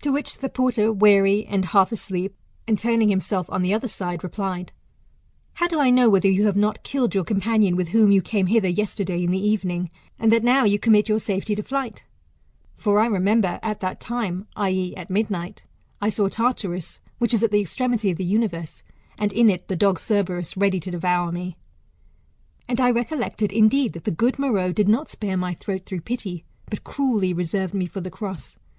[0.00, 2.34] To which the porter, weary, and half asleep,
[2.66, 4.72] and 10 THE METAMORPHOSIS, OR turning himself on the other side, replied,
[5.60, 8.46] How do I know, whether you have not killed your companion with whom you came
[8.46, 12.06] hither yesterday in the evening, and that now you commit your safety to flight?
[12.74, 14.96] For I remember, at that time, [i.e.
[14.96, 15.66] at midnight]
[16.00, 18.82] I saw Tattarus, which is at the extremity of the universe,
[19.18, 21.58] and in it the dog Cerberus ready to devour me.
[22.66, 26.46] And I recollected, indeed, that the good Meroe did not spare my throat through pity,
[26.70, 28.56] but cruelly reserved me for the cross.